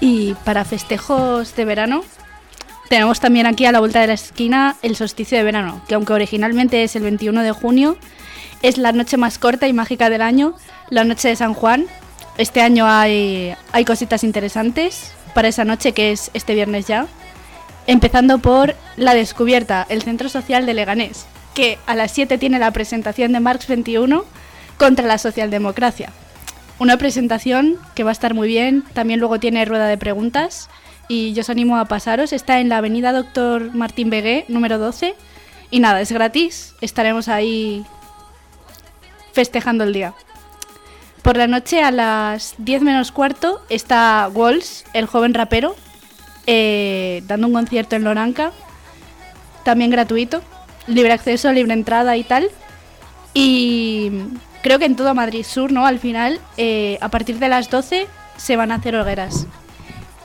Y 0.00 0.34
para 0.44 0.64
festejos 0.64 1.56
de 1.56 1.64
verano, 1.64 2.04
tenemos 2.88 3.18
también 3.18 3.46
aquí 3.46 3.64
a 3.64 3.72
la 3.72 3.80
vuelta 3.80 4.00
de 4.00 4.08
la 4.08 4.12
esquina 4.14 4.76
el 4.82 4.96
solsticio 4.96 5.36
de 5.38 5.44
verano, 5.44 5.82
que 5.88 5.94
aunque 5.94 6.12
originalmente 6.12 6.82
es 6.84 6.94
el 6.96 7.02
21 7.02 7.42
de 7.42 7.52
junio, 7.52 7.96
es 8.62 8.78
la 8.78 8.92
noche 8.92 9.16
más 9.16 9.38
corta 9.38 9.66
y 9.66 9.72
mágica 9.72 10.10
del 10.10 10.22
año, 10.22 10.54
la 10.90 11.04
noche 11.04 11.28
de 11.28 11.36
San 11.36 11.54
Juan. 11.54 11.86
Este 12.38 12.60
año 12.60 12.86
hay, 12.86 13.54
hay 13.72 13.84
cositas 13.84 14.22
interesantes 14.22 15.12
para 15.34 15.48
esa 15.48 15.64
noche 15.64 15.92
que 15.92 16.12
es 16.12 16.30
este 16.34 16.54
viernes 16.54 16.86
ya, 16.86 17.06
empezando 17.86 18.38
por 18.38 18.76
La 18.96 19.14
Descubierta, 19.14 19.86
el 19.88 20.02
Centro 20.02 20.28
Social 20.28 20.66
de 20.66 20.74
Leganés, 20.74 21.26
que 21.54 21.78
a 21.86 21.94
las 21.94 22.12
7 22.12 22.38
tiene 22.38 22.58
la 22.58 22.70
presentación 22.70 23.32
de 23.32 23.40
Marx 23.40 23.66
21 23.66 24.24
contra 24.78 25.06
la 25.06 25.18
socialdemocracia. 25.18 26.12
Una 26.78 26.98
presentación 26.98 27.78
que 27.94 28.04
va 28.04 28.10
a 28.10 28.12
estar 28.12 28.34
muy 28.34 28.48
bien. 28.48 28.84
También 28.92 29.20
luego 29.20 29.40
tiene 29.40 29.64
rueda 29.64 29.86
de 29.86 29.96
preguntas. 29.96 30.68
Y 31.08 31.32
yo 31.32 31.40
os 31.40 31.50
animo 31.50 31.78
a 31.78 31.86
pasaros. 31.86 32.32
Está 32.32 32.60
en 32.60 32.68
la 32.68 32.78
avenida 32.78 33.12
Doctor 33.12 33.74
Martín 33.74 34.10
Begué, 34.10 34.44
número 34.48 34.78
12. 34.78 35.14
Y 35.70 35.80
nada, 35.80 36.00
es 36.00 36.12
gratis. 36.12 36.74
Estaremos 36.80 37.28
ahí 37.28 37.84
festejando 39.32 39.84
el 39.84 39.92
día. 39.92 40.14
Por 41.22 41.36
la 41.36 41.46
noche 41.46 41.82
a 41.82 41.90
las 41.90 42.54
10 42.58 42.82
menos 42.82 43.10
cuarto 43.10 43.60
está 43.68 44.30
Walls, 44.32 44.84
el 44.92 45.06
joven 45.06 45.34
rapero, 45.34 45.74
eh, 46.46 47.22
dando 47.26 47.48
un 47.48 47.52
concierto 47.52 47.96
en 47.96 48.04
Loranca. 48.04 48.52
También 49.64 49.90
gratuito. 49.90 50.42
Libre 50.86 51.12
acceso, 51.12 51.52
libre 51.52 51.72
entrada 51.72 52.16
y 52.16 52.22
tal. 52.22 52.48
Y 53.34 54.12
creo 54.66 54.80
que 54.80 54.84
en 54.86 54.96
todo 54.96 55.14
Madrid 55.14 55.44
Sur, 55.44 55.70
¿no? 55.70 55.86
Al 55.86 56.00
final, 56.00 56.40
eh, 56.56 56.98
a 57.00 57.08
partir 57.08 57.38
de 57.38 57.48
las 57.48 57.70
12 57.70 58.08
se 58.36 58.56
van 58.56 58.72
a 58.72 58.74
hacer 58.74 58.96
hogueras. 58.96 59.46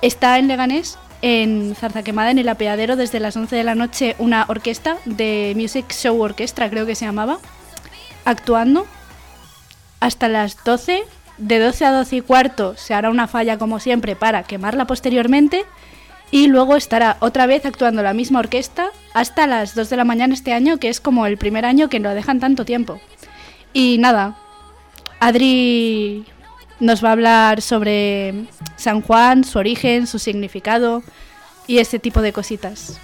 Está 0.01 0.39
en 0.39 0.47
Leganés, 0.47 0.97
en 1.21 1.75
Zarzaquemada, 1.75 2.31
en 2.31 2.39
el 2.39 2.49
apeadero, 2.49 2.95
desde 2.95 3.19
las 3.19 3.37
11 3.37 3.55
de 3.55 3.63
la 3.63 3.75
noche, 3.75 4.15
una 4.17 4.45
orquesta 4.47 4.97
de 5.05 5.53
Music 5.55 5.93
Show 5.93 6.19
Orchestra, 6.19 6.71
creo 6.71 6.87
que 6.87 6.95
se 6.95 7.05
llamaba, 7.05 7.37
actuando 8.25 8.87
hasta 9.99 10.27
las 10.27 10.63
12. 10.63 11.03
De 11.37 11.59
12 11.59 11.85
a 11.85 11.91
12 11.91 12.15
y 12.15 12.21
cuarto 12.21 12.75
se 12.77 12.95
hará 12.95 13.11
una 13.11 13.27
falla, 13.27 13.59
como 13.59 13.79
siempre, 13.79 14.15
para 14.15 14.41
quemarla 14.41 14.85
posteriormente. 14.87 15.65
Y 16.31 16.47
luego 16.47 16.77
estará 16.77 17.17
otra 17.19 17.45
vez 17.45 17.63
actuando 17.67 18.01
la 18.01 18.15
misma 18.15 18.39
orquesta 18.39 18.87
hasta 19.13 19.45
las 19.45 19.75
2 19.75 19.87
de 19.87 19.97
la 19.97 20.03
mañana 20.03 20.33
este 20.33 20.51
año, 20.51 20.77
que 20.77 20.89
es 20.89 20.99
como 20.99 21.27
el 21.27 21.37
primer 21.37 21.63
año 21.63 21.89
que 21.89 21.99
lo 21.99 22.09
dejan 22.09 22.39
tanto 22.39 22.65
tiempo. 22.65 22.99
Y 23.73 23.97
nada, 23.99 24.35
Adri 25.19 26.25
nos 26.79 27.03
va 27.03 27.09
a 27.09 27.11
hablar 27.13 27.61
sobre 27.61 28.47
San 28.75 29.01
Juan, 29.01 29.43
su 29.43 29.59
origen, 29.59 30.07
su 30.07 30.19
significado 30.19 31.03
y 31.67 31.77
ese 31.77 31.99
tipo 31.99 32.21
de 32.21 32.33
cositas. 32.33 32.99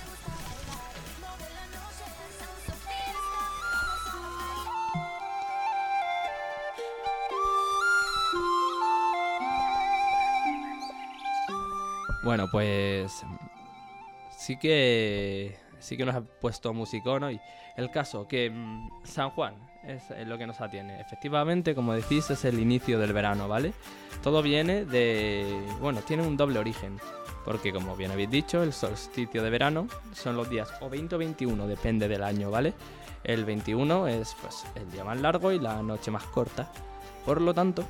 Bueno, 12.23 12.49
pues 12.51 13.23
sí 14.37 14.57
que 14.57 15.55
sí 15.79 15.95
que 15.95 16.03
nos 16.03 16.15
ha 16.15 16.21
puesto 16.21 16.73
musicón 16.73 17.31
y 17.31 17.39
el 17.77 17.89
caso 17.89 18.27
que 18.27 18.49
mm, 18.49 18.89
San 19.05 19.29
Juan 19.29 19.55
es 19.87 20.27
lo 20.27 20.37
que 20.37 20.45
nos 20.45 20.61
atiene. 20.61 20.99
Efectivamente, 20.99 21.73
como 21.73 21.93
decís, 21.93 22.29
es 22.29 22.45
el 22.45 22.59
inicio 22.59 22.99
del 22.99 23.13
verano, 23.13 23.47
¿vale? 23.47 23.73
Todo 24.21 24.41
viene 24.41 24.85
de... 24.85 25.61
bueno, 25.79 26.01
tiene 26.01 26.23
un 26.23 26.37
doble 26.37 26.59
origen. 26.59 26.99
Porque 27.45 27.71
como 27.71 27.95
bien 27.95 28.11
habéis 28.11 28.29
dicho, 28.29 28.61
el 28.61 28.73
solsticio 28.73 29.41
de 29.41 29.49
verano 29.49 29.87
son 30.13 30.35
los 30.35 30.49
días 30.49 30.69
o 30.81 30.89
20 30.89 31.15
o 31.15 31.17
21, 31.17 31.67
depende 31.67 32.09
del 32.09 32.23
año, 32.23 32.51
¿vale? 32.51 32.73
El 33.23 33.45
21 33.45 34.09
es 34.09 34.35
pues 34.41 34.65
el 34.75 34.91
día 34.91 35.05
más 35.05 35.19
largo 35.21 35.53
y 35.53 35.59
la 35.59 35.81
noche 35.81 36.11
más 36.11 36.23
corta. 36.23 36.69
Por 37.25 37.41
lo 37.41 37.53
tanto, 37.53 37.85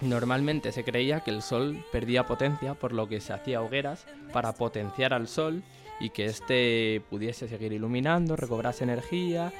normalmente 0.00 0.72
se 0.72 0.82
creía 0.82 1.20
que 1.20 1.30
el 1.30 1.42
sol 1.42 1.84
perdía 1.92 2.26
potencia, 2.26 2.74
por 2.74 2.92
lo 2.92 3.08
que 3.08 3.20
se 3.20 3.32
hacía 3.32 3.62
hogueras 3.62 4.04
para 4.32 4.52
potenciar 4.52 5.14
al 5.14 5.28
sol 5.28 5.62
y 6.00 6.10
que 6.10 6.26
éste 6.26 7.02
pudiese 7.08 7.46
seguir 7.46 7.72
iluminando, 7.72 8.34
recobrase 8.34 8.82
energía 8.82 9.52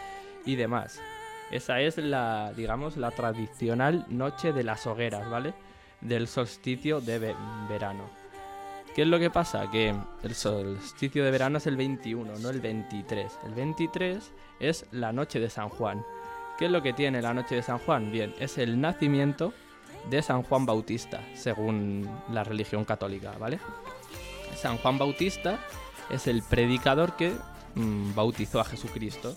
y 0.44 0.56
demás. 0.56 1.00
Esa 1.50 1.80
es 1.80 1.98
la, 1.98 2.52
digamos, 2.56 2.96
la 2.96 3.10
tradicional 3.10 4.04
noche 4.08 4.52
de 4.52 4.64
las 4.64 4.86
hogueras, 4.86 5.30
¿vale? 5.30 5.54
Del 6.00 6.26
solsticio 6.28 7.00
de 7.00 7.34
verano. 7.68 8.04
¿Qué 8.94 9.02
es 9.02 9.08
lo 9.08 9.18
que 9.18 9.30
pasa? 9.30 9.70
Que 9.70 9.94
el 10.22 10.34
solsticio 10.34 11.24
de 11.24 11.30
verano 11.30 11.58
es 11.58 11.66
el 11.66 11.76
21, 11.76 12.38
no 12.38 12.50
el 12.50 12.60
23. 12.60 13.38
El 13.44 13.54
23 13.54 14.32
es 14.58 14.86
la 14.90 15.12
noche 15.12 15.38
de 15.38 15.50
San 15.50 15.68
Juan. 15.68 16.02
¿Qué 16.58 16.64
es 16.64 16.70
lo 16.70 16.82
que 16.82 16.94
tiene 16.94 17.20
la 17.20 17.34
noche 17.34 17.54
de 17.56 17.62
San 17.62 17.78
Juan? 17.78 18.10
Bien, 18.10 18.34
es 18.40 18.56
el 18.56 18.80
nacimiento 18.80 19.52
de 20.08 20.22
San 20.22 20.42
Juan 20.42 20.64
Bautista, 20.64 21.20
según 21.34 22.08
la 22.32 22.42
religión 22.42 22.84
católica, 22.84 23.32
¿vale? 23.38 23.60
San 24.56 24.78
Juan 24.78 24.98
Bautista 24.98 25.58
es 26.08 26.26
el 26.26 26.42
predicador 26.42 27.16
que 27.16 27.32
mm, 27.74 28.14
bautizó 28.14 28.60
a 28.60 28.64
Jesucristo 28.64 29.36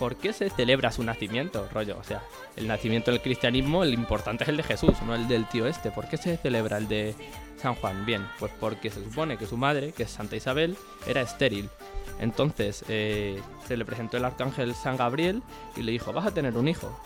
¿por 0.00 0.16
qué 0.16 0.32
se 0.32 0.48
celebra 0.48 0.90
su 0.90 1.04
nacimiento? 1.04 1.68
Rollo, 1.74 1.98
o 1.98 2.02
sea, 2.02 2.22
el 2.56 2.66
nacimiento 2.66 3.10
del 3.10 3.20
cristianismo, 3.20 3.84
el 3.84 3.92
importante 3.92 4.44
es 4.44 4.48
el 4.48 4.56
de 4.56 4.62
Jesús, 4.62 4.94
no 5.04 5.14
el 5.14 5.28
del 5.28 5.46
tío 5.46 5.66
este. 5.66 5.90
¿Por 5.90 6.08
qué 6.08 6.16
se 6.16 6.38
celebra 6.38 6.78
el 6.78 6.88
de 6.88 7.14
San 7.58 7.74
Juan? 7.74 8.06
Bien, 8.06 8.26
pues 8.38 8.50
porque 8.58 8.90
se 8.90 9.04
supone 9.04 9.36
que 9.36 9.46
su 9.46 9.58
madre, 9.58 9.92
que 9.92 10.04
es 10.04 10.10
Santa 10.10 10.36
Isabel, 10.36 10.78
era 11.06 11.20
estéril. 11.20 11.68
Entonces 12.18 12.82
eh, 12.88 13.42
se 13.68 13.76
le 13.76 13.84
presentó 13.84 14.16
el 14.16 14.24
arcángel 14.24 14.74
San 14.74 14.96
Gabriel 14.96 15.42
y 15.76 15.82
le 15.82 15.92
dijo, 15.92 16.14
vas 16.14 16.26
a 16.26 16.32
tener 16.32 16.56
un 16.56 16.66
hijo. 16.66 16.98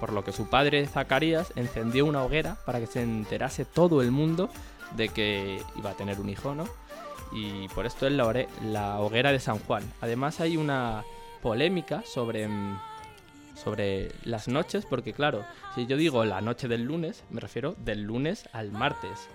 Por 0.00 0.14
lo 0.14 0.24
que 0.24 0.32
su 0.32 0.48
padre 0.48 0.86
Zacarías 0.86 1.52
encendió 1.54 2.06
una 2.06 2.24
hoguera 2.24 2.56
para 2.64 2.80
que 2.80 2.86
se 2.86 3.02
enterase 3.02 3.66
todo 3.66 4.00
el 4.00 4.10
mundo 4.10 4.48
de 4.96 5.10
que 5.10 5.60
iba 5.76 5.90
a 5.90 5.94
tener 5.94 6.18
un 6.18 6.30
hijo, 6.30 6.54
¿no? 6.54 6.64
Y 7.30 7.68
por 7.68 7.84
esto 7.84 8.06
es 8.06 8.12
la, 8.14 8.46
la 8.64 9.00
hoguera 9.00 9.32
de 9.32 9.40
San 9.40 9.58
Juan. 9.58 9.82
Además 10.00 10.40
hay 10.40 10.56
una 10.56 11.04
polémica 11.42 12.02
sobre, 12.04 12.48
mm, 12.48 12.78
sobre 13.54 14.12
las 14.24 14.48
noches, 14.48 14.86
porque 14.86 15.12
claro, 15.12 15.44
si 15.74 15.86
yo 15.86 15.96
digo 15.96 16.24
la 16.24 16.40
noche 16.40 16.68
del 16.68 16.84
lunes, 16.84 17.24
me 17.30 17.40
refiero 17.40 17.74
del 17.78 18.02
lunes 18.02 18.48
al 18.52 18.70
martes. 18.70 19.28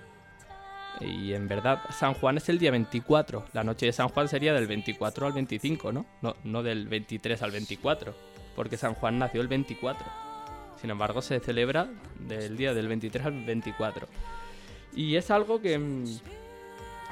Y 1.01 1.33
en 1.33 1.47
verdad, 1.47 1.81
San 1.91 2.13
Juan 2.13 2.37
es 2.37 2.49
el 2.49 2.59
día 2.59 2.71
24. 2.71 3.45
La 3.53 3.63
noche 3.63 3.87
de 3.87 3.93
San 3.93 4.09
Juan 4.09 4.27
sería 4.27 4.53
del 4.53 4.67
24 4.67 5.25
al 5.25 5.33
25, 5.33 5.91
¿no? 5.91 6.05
No, 6.21 6.35
no 6.43 6.61
del 6.61 6.87
23 6.87 7.41
al 7.41 7.51
24, 7.51 8.13
porque 8.55 8.77
San 8.77 8.93
Juan 8.93 9.17
nació 9.17 9.41
el 9.41 9.47
24. 9.47 10.05
Sin 10.79 10.91
embargo, 10.91 11.21
se 11.21 11.39
celebra 11.39 11.89
del 12.19 12.57
día 12.57 12.73
del 12.73 12.87
23 12.87 13.25
al 13.25 13.45
24. 13.45 14.07
Y 14.95 15.15
es 15.15 15.31
algo 15.31 15.61
que 15.61 15.79
mm, 15.79 16.05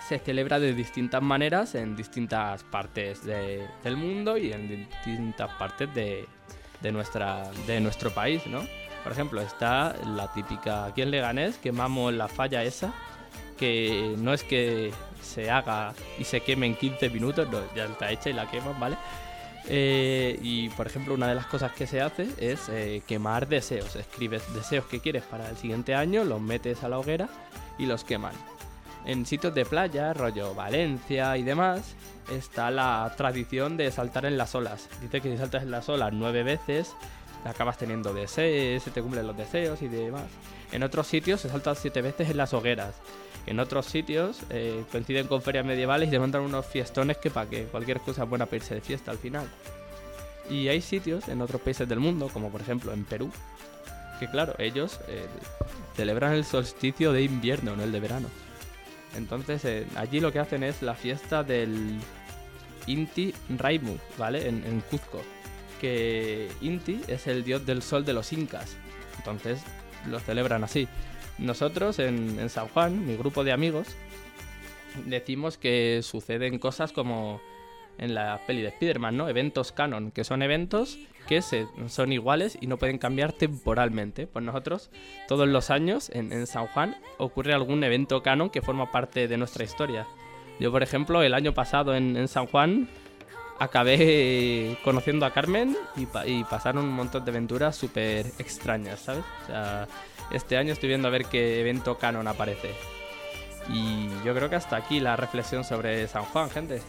se 0.07 0.19
celebra 0.19 0.59
de 0.59 0.73
distintas 0.73 1.21
maneras 1.21 1.75
en 1.75 1.95
distintas 1.95 2.63
partes 2.63 3.23
del 3.23 3.97
mundo 3.97 4.37
y 4.37 4.51
en 4.51 4.67
distintas 4.67 5.51
partes 5.55 5.93
de, 5.93 6.25
de, 6.81 6.91
nuestra, 6.91 7.49
de 7.67 7.79
nuestro 7.79 8.11
país, 8.11 8.45
¿no? 8.47 8.61
Por 9.03 9.11
ejemplo, 9.11 9.41
está 9.41 9.95
la 10.15 10.31
típica 10.33 10.85
aquí 10.85 11.01
en 11.01 11.11
Leganés, 11.11 11.57
quemamos 11.57 12.13
la 12.13 12.27
falla 12.27 12.63
esa, 12.63 12.93
que 13.57 14.15
no 14.17 14.33
es 14.33 14.43
que 14.43 14.91
se 15.21 15.49
haga 15.49 15.93
y 16.19 16.23
se 16.23 16.41
queme 16.41 16.67
en 16.67 16.75
15 16.75 17.09
minutos, 17.09 17.49
no, 17.49 17.59
ya 17.75 17.85
está 17.85 18.11
hecha 18.11 18.29
y 18.29 18.33
la 18.33 18.49
queman, 18.49 18.79
¿vale? 18.79 18.97
Eh, 19.67 20.39
y 20.41 20.69
por 20.69 20.87
ejemplo, 20.87 21.13
una 21.13 21.27
de 21.27 21.35
las 21.35 21.45
cosas 21.45 21.71
que 21.71 21.85
se 21.85 22.01
hace 22.01 22.27
es 22.37 22.69
eh, 22.69 23.03
quemar 23.07 23.47
deseos. 23.47 23.95
Escribes 23.95 24.41
deseos 24.53 24.85
que 24.85 24.99
quieres 24.99 25.23
para 25.23 25.49
el 25.49 25.57
siguiente 25.57 25.93
año, 25.93 26.23
los 26.23 26.41
metes 26.41 26.83
a 26.83 26.89
la 26.89 26.99
hoguera 26.99 27.29
y 27.77 27.85
los 27.85 28.03
queman. 28.03 28.33
En 29.05 29.25
sitios 29.25 29.53
de 29.55 29.65
playa, 29.65 30.13
rollo 30.13 30.53
Valencia 30.53 31.35
y 31.37 31.43
demás, 31.43 31.95
está 32.31 32.69
la 32.69 33.11
tradición 33.17 33.75
de 33.77 33.91
saltar 33.91 34.25
en 34.25 34.37
las 34.37 34.53
olas. 34.53 34.89
Dice 35.01 35.21
que 35.21 35.31
si 35.31 35.37
saltas 35.37 35.63
en 35.63 35.71
las 35.71 35.89
olas 35.89 36.13
nueve 36.13 36.43
veces, 36.43 36.95
acabas 37.43 37.77
teniendo 37.77 38.13
deseos, 38.13 38.83
se 38.83 38.91
te 38.91 39.01
cumplen 39.01 39.25
los 39.25 39.35
deseos 39.35 39.81
y 39.81 39.87
demás. 39.87 40.25
En 40.71 40.83
otros 40.83 41.07
sitios 41.07 41.41
se 41.41 41.49
saltan 41.49 41.75
siete 41.75 42.01
veces 42.01 42.29
en 42.29 42.37
las 42.37 42.53
hogueras. 42.53 42.95
En 43.47 43.59
otros 43.59 43.87
sitios 43.87 44.39
eh, 44.51 44.83
coinciden 44.91 45.27
con 45.27 45.41
ferias 45.41 45.65
medievales 45.65 46.07
y 46.07 46.11
te 46.11 46.19
mandan 46.19 46.43
unos 46.43 46.65
fiestones 46.67 47.17
que 47.17 47.31
para 47.31 47.49
que 47.49 47.65
cualquier 47.65 47.99
cosa 47.99 48.23
buena 48.23 48.45
para 48.45 48.57
irse 48.57 48.75
de 48.75 48.81
fiesta 48.81 49.09
al 49.09 49.17
final. 49.17 49.47
Y 50.49 50.67
hay 50.67 50.81
sitios 50.81 51.27
en 51.27 51.41
otros 51.41 51.61
países 51.61 51.89
del 51.89 51.99
mundo, 51.99 52.29
como 52.31 52.51
por 52.51 52.61
ejemplo 52.61 52.93
en 52.93 53.03
Perú, 53.05 53.31
que 54.19 54.29
claro, 54.29 54.53
ellos 54.59 54.99
eh, 55.07 55.25
celebran 55.95 56.33
el 56.33 56.45
solsticio 56.45 57.11
de 57.13 57.23
invierno, 57.23 57.75
no 57.75 57.83
el 57.83 57.91
de 57.91 57.99
verano. 57.99 58.27
Entonces 59.15 59.65
eh, 59.65 59.85
allí 59.95 60.19
lo 60.19 60.31
que 60.31 60.39
hacen 60.39 60.63
es 60.63 60.81
la 60.81 60.95
fiesta 60.95 61.43
del 61.43 61.99
Inti 62.87 63.33
Raimu, 63.57 63.97
¿vale? 64.17 64.47
En, 64.47 64.81
Cuzco. 64.89 65.21
Que 65.79 66.49
Inti 66.61 67.01
es 67.07 67.27
el 67.27 67.43
dios 67.43 67.65
del 67.65 67.81
sol 67.81 68.05
de 68.05 68.13
los 68.13 68.31
incas. 68.33 68.75
Entonces 69.17 69.61
lo 70.07 70.19
celebran 70.19 70.63
así. 70.63 70.87
Nosotros 71.37 71.99
en 71.99 72.49
San 72.49 72.67
Juan, 72.67 73.05
mi 73.05 73.15
grupo 73.15 73.43
de 73.43 73.51
amigos, 73.51 73.87
decimos 75.05 75.57
que 75.57 76.01
suceden 76.03 76.59
cosas 76.59 76.91
como 76.91 77.41
en 78.01 78.15
la 78.15 78.41
peli 78.45 78.61
de 78.61 78.69
Spider-Man, 78.69 79.15
¿no? 79.15 79.29
Eventos 79.29 79.71
canon, 79.71 80.11
que 80.11 80.25
son 80.25 80.41
eventos 80.41 80.97
que 81.27 81.41
se, 81.41 81.67
son 81.87 82.11
iguales 82.11 82.57
y 82.59 82.67
no 82.67 82.77
pueden 82.77 82.97
cambiar 82.97 83.31
temporalmente. 83.31 84.27
Pues 84.27 84.43
nosotros, 84.43 84.89
todos 85.27 85.47
los 85.47 85.69
años, 85.69 86.09
en, 86.13 86.45
San 86.47 86.67
Juan, 86.67 86.97
ocurre 87.17 87.53
algún 87.53 87.83
evento 87.83 88.21
canon 88.21 88.49
que 88.49 88.61
forma 88.61 88.91
parte 88.91 89.27
de 89.27 89.37
nuestra 89.37 89.63
historia. 89.63 90.07
Yo, 90.59 90.71
por 90.71 90.83
ejemplo, 90.83 91.23
el 91.23 91.33
año 91.33 91.53
pasado 91.53 91.95
en, 91.95 92.27
San 92.27 92.47
Juan 92.47 92.89
acabé 93.59 94.77
conociendo 94.83 95.25
a 95.25 95.31
Carmen 95.31 95.77
y, 95.95 96.07
y 96.29 96.43
pasaron 96.43 96.85
un 96.85 96.93
montón 96.93 97.23
de 97.23 97.31
aventuras 97.31 97.75
súper 97.75 98.25
extrañas, 98.39 99.01
¿sabes? 99.01 99.23
O 99.43 99.45
sea, 99.45 99.87
este 100.31 100.57
año 100.57 100.73
estoy 100.73 100.89
viendo 100.89 101.07
a 101.07 101.11
ver 101.11 101.25
qué 101.25 101.61
evento 101.61 101.97
canon 101.97 102.27
aparece. 102.27 102.71
Y 103.69 104.09
yo 104.25 104.33
creo 104.33 104.49
que 104.49 104.55
hasta 104.55 104.75
aquí 104.75 104.99
la 104.99 105.15
reflexión 105.15 105.63
sobre 105.63 106.07
San 106.07 106.23
Juan, 106.23 106.49
gente. 106.49 106.81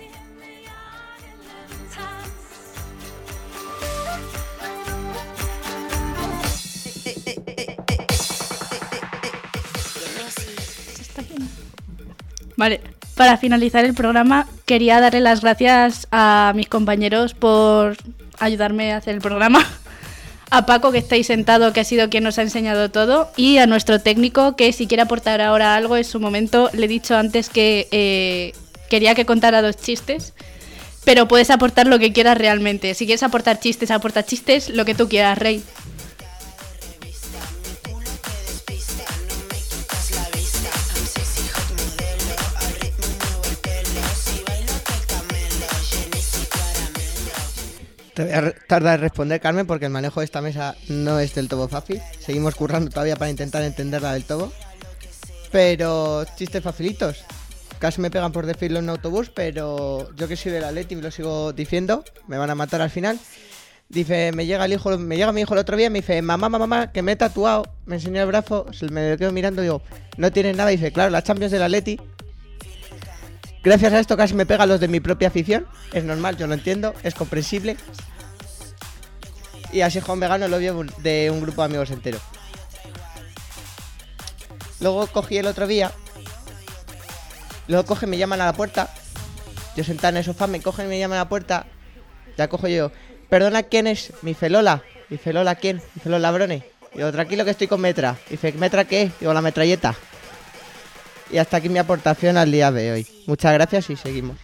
Vale, 12.63 12.81
para 13.17 13.39
finalizar 13.39 13.85
el 13.85 13.93
programa 13.93 14.47
quería 14.67 15.01
darle 15.01 15.21
las 15.21 15.41
gracias 15.41 16.07
a 16.13 16.53
mis 16.55 16.69
compañeros 16.69 17.35
por 17.35 17.97
ayudarme 18.39 18.93
a 18.93 18.99
hacer 18.99 19.17
el 19.17 19.21
programa. 19.21 19.67
A 20.51 20.65
Paco 20.65 20.93
que 20.93 20.99
está 20.99 21.15
ahí 21.15 21.25
sentado, 21.25 21.73
que 21.73 21.81
ha 21.81 21.85
sido 21.85 22.09
quien 22.09 22.23
nos 22.23 22.39
ha 22.39 22.43
enseñado 22.43 22.91
todo, 22.91 23.31
y 23.37 23.57
a 23.57 23.67
nuestro 23.67 24.01
técnico 24.01 24.55
que 24.55 24.73
si 24.73 24.87
quiere 24.87 25.03
aportar 25.03 25.41
ahora 25.41 25.75
algo 25.75 25.97
en 25.97 26.05
su 26.05 26.21
momento, 26.21 26.71
le 26.73 26.85
he 26.85 26.89
dicho 26.89 27.17
antes 27.17 27.49
que 27.49 27.89
eh, 27.91 28.53
quería 28.91 29.15
que 29.15 29.25
contara 29.25 29.63
dos 29.63 29.77
chistes, 29.79 30.35
pero 31.05 31.29
puedes 31.29 31.51
aportar 31.51 31.87
lo 31.87 31.99
que 31.99 32.13
quieras 32.13 32.39
realmente. 32.39 32.95
Si 32.95 33.07
quieres 33.07 33.23
aportar 33.23 33.59
chistes, 33.61 33.91
aporta 33.91 34.25
chistes, 34.25 34.69
lo 34.69 34.85
que 34.85 34.95
tú 34.95 35.09
quieras, 35.09 35.39
Rey. 35.39 35.63
Te 48.15 48.25
voy 48.25 48.33
a 48.33 48.53
tardar 48.67 48.97
en 48.97 49.01
responder, 49.01 49.41
Carmen, 49.41 49.67
porque 49.67 49.87
el 49.87 49.91
manejo 49.91 50.21
de 50.21 50.27
esta 50.27 50.43
mesa 50.43 50.77
no 50.89 51.19
es 51.19 51.35
del 51.35 51.49
todo 51.49 51.67
fácil. 51.67 52.03
Seguimos 52.21 52.55
currando 52.55 52.91
todavía 52.91 53.17
para 53.17 53.31
intentar 53.31 53.63
entenderla 53.63 54.13
del 54.13 54.25
todo. 54.25 54.53
Pero 55.51 56.25
chistes 56.37 56.63
facilitos. 56.63 57.25
Casi 57.83 58.01
me 58.01 58.13
pegan 58.13 58.31
por 58.31 58.47
decirlo 58.47 58.79
en 58.79 58.89
autobús, 58.89 59.29
pero 59.35 60.15
yo 60.15 60.29
que 60.29 60.37
soy 60.37 60.53
de 60.53 60.61
la 60.61 60.71
Leti 60.71 60.95
lo 60.95 61.11
sigo 61.11 61.53
diciendo, 61.53 62.05
me 62.29 62.39
van 62.39 62.49
a 62.49 62.55
matar 62.55 62.81
al 62.81 62.91
final. 62.91 63.19
Dice, 63.89 64.31
me 64.31 64.47
llega 64.47 64.67
el 64.67 64.73
hijo, 64.73 64.97
me 64.99 65.17
llega 65.17 65.33
mi 65.33 65.41
hijo 65.41 65.55
el 65.55 65.59
otro 65.59 65.77
día 65.77 65.89
y 65.89 65.91
me 65.91 65.99
dice, 65.99 66.23
mamá, 66.23 66.49
mamá, 66.49 66.61
mamá, 66.61 66.93
que 66.93 67.03
me 67.03 67.11
he 67.11 67.17
tatuado. 67.17 67.65
Me 67.85 67.97
enseñó 67.97 68.21
el 68.21 68.29
brazo, 68.29 68.67
se 68.73 68.87
me 68.87 69.17
quedo 69.17 69.33
mirando 69.33 69.63
y 69.63 69.65
digo, 69.65 69.83
no 70.17 70.31
tienes 70.31 70.57
nada. 70.57 70.73
Y 70.73 70.77
dice, 70.77 70.93
claro, 70.93 71.11
la 71.11 71.25
Champions 71.25 71.51
de 71.51 71.59
la 71.59 71.69
Leti. 71.69 71.99
Gracias 73.65 73.93
a 73.93 73.99
esto 73.99 74.17
casi 74.17 74.35
me 74.35 74.47
pegan 74.47 74.69
los 74.69 74.79
de 74.79 74.87
mi 74.87 75.01
propia 75.01 75.27
afición. 75.27 75.67
Es 75.93 76.05
normal, 76.05 76.37
yo 76.37 76.47
lo 76.47 76.55
entiendo, 76.55 76.95
es 77.03 77.17
comprensible. 77.17 77.77
Y 79.73 79.81
así 79.81 79.99
Juan 79.99 80.21
Vegano 80.21 80.47
lo 80.47 80.61
vio 80.61 80.87
de 80.99 81.33
un 81.33 81.41
grupo 81.41 81.63
de 81.63 81.67
amigos 81.67 81.91
entero. 81.91 82.21
Luego 84.79 85.09
cogí 85.09 85.39
el 85.39 85.49
otro 85.49 85.67
día. 85.67 85.91
Luego 87.69 87.85
cogen, 87.87 88.11
me 88.11 88.19
llaman 88.19 88.41
a 88.41 88.47
la 88.47 88.53
puerta. 88.53 88.93
Yo 89.77 89.85
sentado 89.85 90.11
en 90.11 90.19
el 90.19 90.25
sofá, 90.25 90.47
me 90.47 90.61
cogen 90.61 90.87
y 90.87 90.89
me 90.89 90.99
llaman 90.99 91.19
a 91.19 91.23
la 91.23 91.29
puerta. 91.29 91.67
Ya 92.37 92.49
cojo 92.49 92.69
yo. 92.69 92.91
Perdona, 93.29 93.63
¿quién 93.63 93.87
es? 93.87 94.13
Mi 94.23 94.35
Felola. 94.35 94.83
Mi 95.09 95.19
Felola, 95.19 95.55
¿quién? 95.55 95.83
Mi 95.95 96.03
Felola 96.03 96.31
Brone. 96.31 96.65
Digo, 96.95 97.11
tranquilo 97.11 97.45
que 97.45 97.53
estoy 97.53 97.67
con 97.67 97.81
Metra. 97.81 98.19
Dice, 98.29 98.53
¿Metra 98.53 98.85
qué? 98.85 99.11
Digo, 99.21 99.33
la 99.33 99.41
metralleta. 99.41 99.95
Y 101.31 101.39
hasta 101.39 101.57
aquí 101.57 101.71
mi 101.71 101.79
aportación 101.79 102.37
al 102.37 102.53
día 102.53 102.71
de 102.71 102.93
hoy. 102.93 103.07
Muchas 103.27 103.55
gracias 103.55 103.89
y 103.89 103.97
seguimos. 103.97 104.37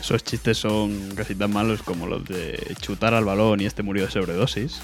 Esos 0.00 0.24
chistes 0.24 0.58
son 0.58 1.14
casi 1.14 1.34
tan 1.34 1.52
malos 1.52 1.82
como 1.82 2.06
los 2.06 2.24
de 2.24 2.74
chutar 2.80 3.14
al 3.14 3.24
balón 3.24 3.60
y 3.60 3.66
este 3.66 3.82
murió 3.82 4.06
de 4.06 4.10
sobredosis. 4.10 4.80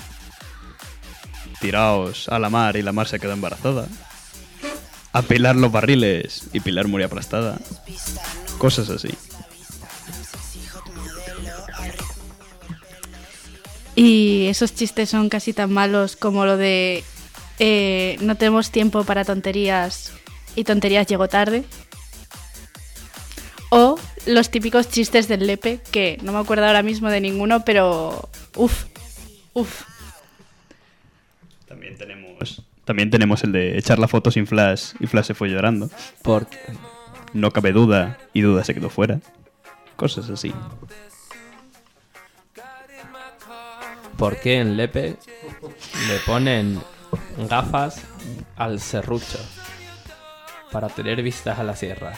Tiraos 1.64 2.28
a 2.28 2.38
la 2.38 2.50
mar 2.50 2.76
y 2.76 2.82
la 2.82 2.92
mar 2.92 3.08
se 3.08 3.18
quedó 3.18 3.32
embarazada. 3.32 3.88
Apilar 5.14 5.56
los 5.56 5.72
barriles 5.72 6.42
y 6.52 6.60
Pilar 6.60 6.88
murió 6.88 7.06
aplastada. 7.06 7.58
Cosas 8.58 8.90
así. 8.90 9.08
Y 13.96 14.44
esos 14.48 14.74
chistes 14.74 15.08
son 15.08 15.30
casi 15.30 15.54
tan 15.54 15.72
malos 15.72 16.16
como 16.16 16.44
lo 16.44 16.58
de 16.58 17.02
eh, 17.58 18.18
no 18.20 18.34
tenemos 18.34 18.70
tiempo 18.70 19.04
para 19.04 19.24
tonterías 19.24 20.12
y 20.54 20.64
tonterías 20.64 21.06
llegó 21.06 21.28
tarde. 21.28 21.64
O 23.70 23.98
los 24.26 24.50
típicos 24.50 24.90
chistes 24.90 25.28
del 25.28 25.46
Lepe, 25.46 25.80
que 25.90 26.18
no 26.22 26.32
me 26.32 26.40
acuerdo 26.40 26.66
ahora 26.66 26.82
mismo 26.82 27.08
de 27.08 27.22
ninguno, 27.22 27.64
pero 27.64 28.28
uff, 28.54 28.84
uff. 29.54 29.93
También 31.74 31.98
tenemos, 31.98 32.62
también 32.84 33.10
tenemos 33.10 33.42
el 33.42 33.50
de 33.50 33.76
echar 33.76 33.98
la 33.98 34.06
foto 34.06 34.30
sin 34.30 34.46
flash 34.46 34.92
y 35.00 35.08
flash 35.08 35.24
se 35.24 35.34
fue 35.34 35.48
llorando. 35.48 35.90
Porque, 36.22 36.56
no 37.32 37.50
cabe 37.50 37.72
duda 37.72 38.16
y 38.32 38.42
duda 38.42 38.62
se 38.62 38.74
quedó 38.74 38.90
fuera. 38.90 39.18
Cosas 39.96 40.30
así. 40.30 40.54
¿Por 44.16 44.36
qué 44.36 44.60
en 44.60 44.76
Lepe 44.76 45.16
le 46.06 46.18
ponen 46.24 46.80
gafas 47.50 48.00
al 48.54 48.78
serrucho? 48.78 49.40
Para 50.70 50.88
tener 50.88 51.24
vistas 51.24 51.58
a 51.58 51.64
la 51.64 51.74
sierra. 51.74 52.12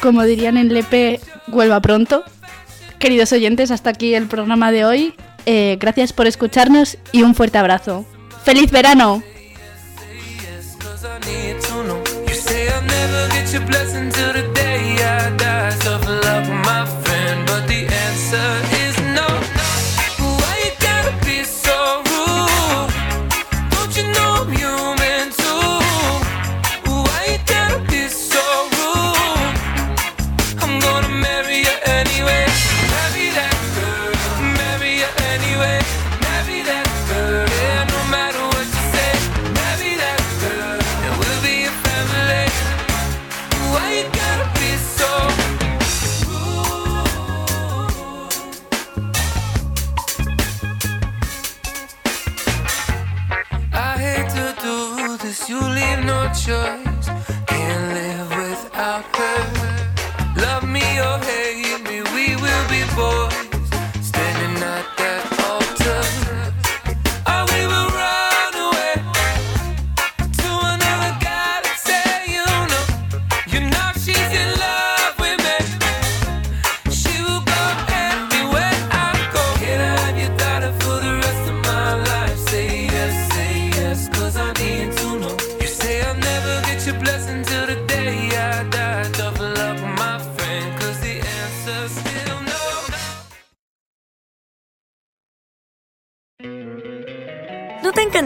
Como 0.00 0.22
dirían 0.24 0.56
en 0.56 0.72
Lepe, 0.72 1.20
vuelva 1.48 1.82
pronto. 1.82 2.24
Queridos 2.98 3.30
oyentes, 3.32 3.70
hasta 3.70 3.90
aquí 3.90 4.14
el 4.14 4.26
programa 4.26 4.72
de 4.72 4.86
hoy. 4.86 5.14
Eh, 5.46 5.76
gracias 5.80 6.12
por 6.12 6.26
escucharnos 6.26 6.98
y 7.12 7.22
un 7.22 7.34
fuerte 7.34 7.58
abrazo. 7.58 8.04
¡Feliz 8.44 8.70
verano! 8.70 9.22